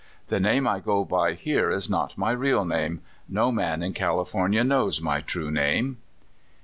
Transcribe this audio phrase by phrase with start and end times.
[0.29, 3.01] The name I go by here is not my real name—
[3.39, 5.97] no man in California knows my true name."